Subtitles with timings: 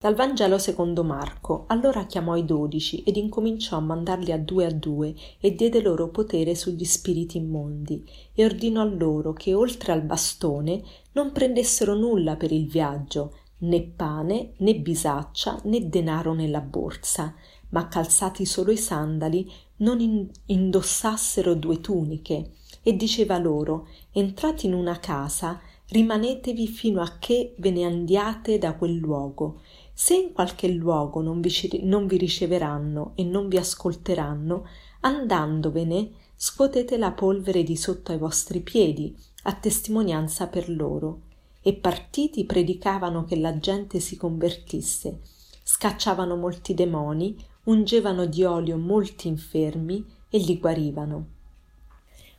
[0.00, 1.64] Dal Vangelo secondo Marco.
[1.66, 6.10] Allora chiamò i dodici ed incominciò a mandarli a due a due e diede loro
[6.10, 10.84] potere sugli spiriti immondi e ordinò loro che oltre al bastone
[11.14, 17.34] non prendessero nulla per il viaggio, né pane, né bisaccia, né denaro nella borsa,
[17.70, 22.52] ma calzati solo i sandali non indossassero due tuniche.
[22.84, 28.74] E diceva loro: Entrate in una casa, rimanetevi fino a che ve ne andiate da
[28.74, 29.60] quel luogo
[30.00, 31.50] se in qualche luogo non vi,
[31.82, 34.64] non vi riceveranno e non vi ascolteranno,
[35.00, 41.22] andandovene scuotete la polvere di sotto ai vostri piedi, a testimonianza per loro.
[41.60, 45.18] E partiti predicavano che la gente si convertisse,
[45.64, 51.26] scacciavano molti demoni, ungevano di olio molti infermi e li guarivano.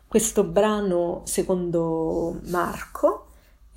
[0.07, 3.28] Questo brano, secondo Marco,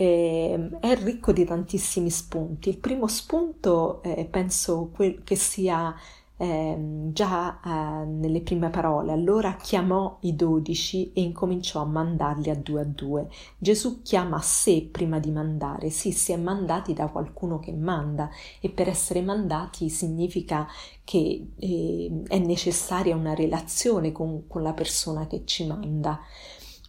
[0.03, 2.69] eh, è ricco di tantissimi spunti.
[2.71, 5.95] Il primo spunto eh, penso que- che sia
[6.37, 6.77] eh,
[7.13, 9.13] già eh, nelle prime parole.
[9.13, 13.29] Allora chiamò i dodici e incominciò a mandarli a due a due.
[13.59, 15.91] Gesù chiama a sé prima di mandare.
[15.91, 18.29] Sì, si è mandati da qualcuno che manda
[18.61, 20.67] e per essere mandati significa
[21.05, 26.19] che eh, è necessaria una relazione con, con la persona che ci manda.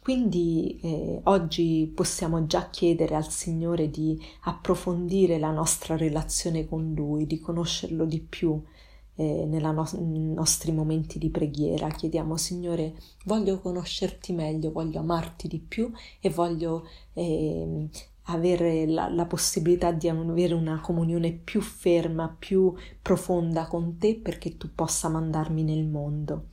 [0.03, 7.25] Quindi eh, oggi possiamo già chiedere al Signore di approfondire la nostra relazione con Lui,
[7.25, 8.61] di conoscerlo di più
[9.15, 11.87] eh, no- nei nostri momenti di preghiera.
[11.87, 17.87] Chiediamo, Signore, voglio conoscerti meglio, voglio amarti di più e voglio eh,
[18.23, 24.57] avere la, la, possibilità di avere una comunione più ferma, più profonda con te perché
[24.57, 26.47] tu possa mandarmi nel mondo.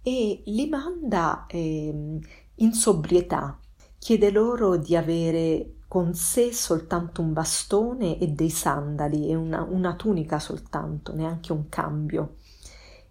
[0.00, 2.18] E li manda eh,
[2.58, 3.58] in sobrietà.
[3.98, 9.94] Chiede loro di avere con sé soltanto un bastone e dei sandali e una, una
[9.94, 12.36] tunica soltanto, neanche un cambio.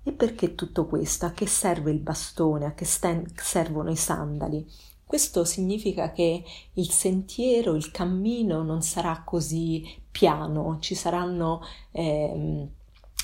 [0.04, 1.26] E perché tutto questo?
[1.26, 2.66] A che serve il bastone?
[2.66, 4.66] A che sten- servono i sandali?
[5.04, 6.44] Questo significa che
[6.74, 12.68] il sentiero, il cammino non sarà così piano, ci saranno eh,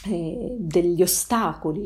[0.05, 1.83] eh, degli ostacoli,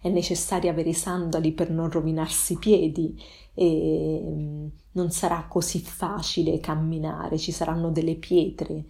[0.00, 3.18] è necessario avere i sandali per non rovinarsi i piedi
[3.54, 8.84] e non sarà così facile camminare, ci saranno delle pietre.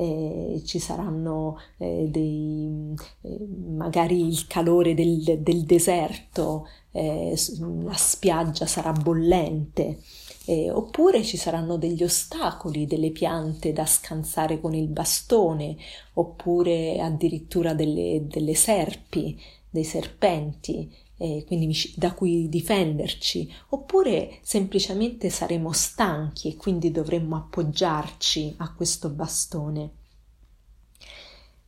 [0.00, 7.34] Eh, ci saranno eh, dei, eh, magari il calore del, del deserto, eh,
[7.82, 9.98] la spiaggia sarà bollente,
[10.46, 15.76] eh, oppure ci saranno degli ostacoli, delle piante da scansare con il bastone,
[16.14, 19.36] oppure addirittura delle, delle serpi,
[19.68, 20.88] dei serpenti,
[21.18, 29.10] eh, quindi da cui difenderci, oppure semplicemente saremo stanchi e quindi dovremmo appoggiarci a questo
[29.10, 29.90] bastone.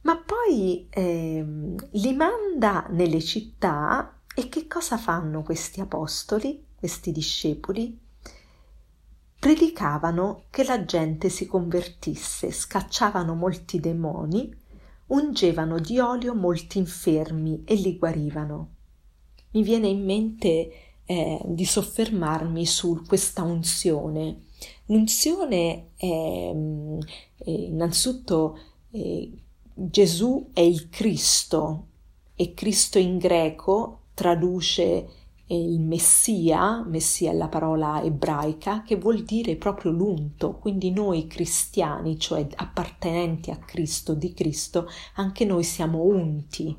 [0.02, 1.44] Ma poi eh,
[1.90, 8.08] li manda nelle città e che cosa fanno questi apostoli, questi discepoli?
[9.40, 14.54] predicavano che la gente si convertisse, scacciavano molti demoni,
[15.06, 18.74] ungevano di olio molti infermi e li guarivano.
[19.52, 20.72] Mi viene in mente
[21.04, 24.44] eh, di soffermarmi su questa unzione.
[24.86, 26.98] L'unzione è, mm,
[27.36, 28.58] è innanzitutto
[28.90, 29.30] eh,
[29.74, 31.86] Gesù è il Cristo
[32.34, 35.08] e Cristo in greco traduce
[35.46, 42.18] il Messia, Messia è la parola ebraica, che vuol dire proprio l'unto, quindi noi cristiani,
[42.18, 46.76] cioè appartenenti a Cristo, di Cristo, anche noi siamo unti.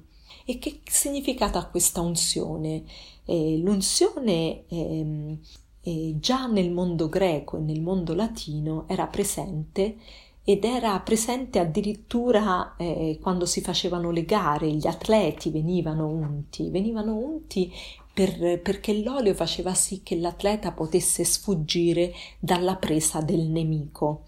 [0.52, 2.84] E che significato ha questa unzione?
[3.24, 5.38] Eh, l'unzione eh,
[5.80, 9.96] eh, già nel mondo greco e nel mondo latino era presente
[10.44, 17.16] ed era presente addirittura eh, quando si facevano le gare, gli atleti venivano unti, venivano
[17.16, 17.72] unti
[18.14, 24.26] per, perché l'olio faceva sì che l'atleta potesse sfuggire dalla presa del nemico.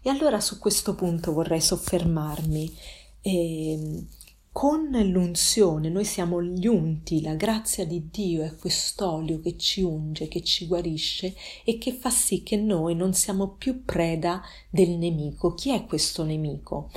[0.00, 2.72] E allora su questo punto vorrei soffermarmi.
[3.20, 4.04] Eh,
[4.56, 10.28] con l'unzione noi siamo gli unti, la grazia di Dio è quest'olio che ci unge,
[10.28, 15.52] che ci guarisce e che fa sì che noi non siamo più preda del nemico.
[15.52, 16.90] Chi è questo nemico?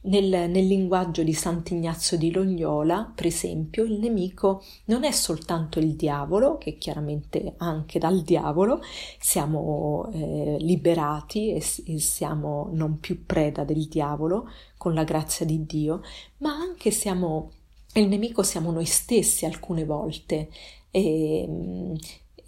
[0.00, 5.96] Nel, nel, linguaggio di Sant'Ignazio di Loyola, per esempio, il nemico non è soltanto il
[5.96, 8.80] diavolo, che chiaramente anche dal diavolo
[9.18, 15.66] siamo eh, liberati e, e siamo non più preda del diavolo con la grazia di
[15.66, 16.02] Dio,
[16.38, 17.50] ma anche siamo,
[17.94, 20.48] il nemico siamo noi stessi alcune volte.
[20.92, 21.96] E,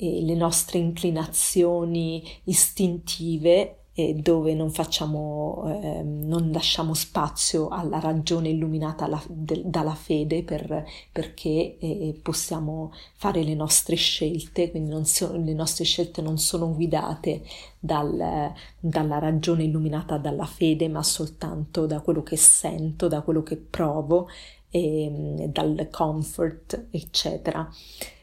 [0.02, 8.48] e le nostre inclinazioni istintive eh, dove non facciamo, eh, non lasciamo spazio alla ragione
[8.48, 15.36] illuminata la, de, dalla fede per, perché eh, possiamo fare le nostre scelte, quindi so,
[15.36, 17.42] le nostre scelte non sono guidate
[17.78, 23.56] dal, dalla ragione illuminata dalla fede, ma soltanto da quello che sento, da quello che
[23.56, 24.28] provo,
[24.70, 27.68] e, ehm, dal comfort, eccetera.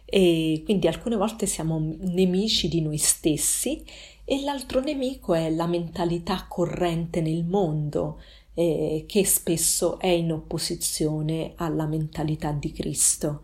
[0.10, 3.84] E quindi alcune volte siamo nemici di noi stessi
[4.24, 8.22] e l'altro nemico è la mentalità corrente nel mondo,
[8.54, 13.44] eh, che spesso è in opposizione alla mentalità di Cristo.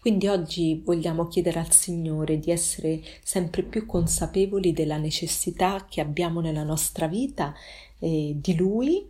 [0.00, 6.40] Quindi oggi vogliamo chiedere al Signore di essere sempre più consapevoli della necessità che abbiamo
[6.40, 7.54] nella nostra vita
[7.98, 9.08] eh, di Lui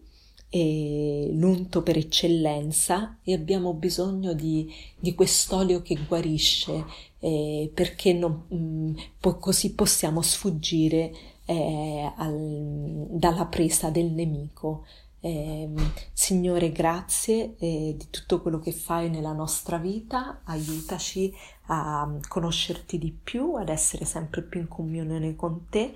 [0.54, 6.84] l'unto per eccellenza e abbiamo bisogno di, di quest'olio che guarisce
[7.20, 11.12] eh, perché non, mh, mm, po- così possiamo sfuggire
[11.46, 14.84] eh, al, dalla presa del nemico.
[15.20, 15.70] Eh,
[16.12, 21.32] Signore, grazie eh, di tutto quello che fai nella nostra vita, aiutaci
[21.66, 25.94] a conoscerti di più, ad essere sempre più in comunione con te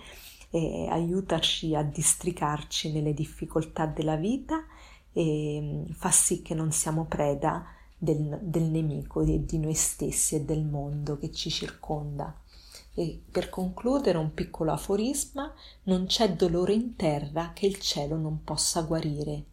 [0.57, 4.65] e aiutaci a districarci nelle difficoltà della vita
[5.13, 7.67] e mm, fa sì che non siamo preda
[7.99, 12.35] del, del nemico e di noi stessi e del mondo che ci circonda.
[12.95, 18.43] E per concludere un piccolo aforisma, non c'è dolore in terra che il cielo non
[18.43, 19.45] possa guarire.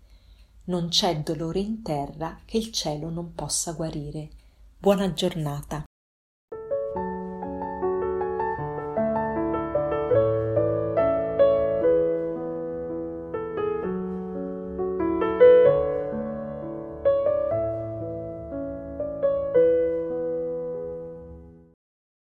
[0.65, 4.29] Non c'è dolore in terra che il cielo non possa guarire.
[4.77, 5.83] Buona giornata.